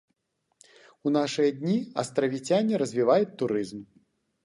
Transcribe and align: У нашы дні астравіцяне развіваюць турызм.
У 1.09 1.13
нашы 1.17 1.45
дні 1.59 1.77
астравіцяне 2.05 2.83
развіваюць 2.87 3.33
турызм. 3.45 3.89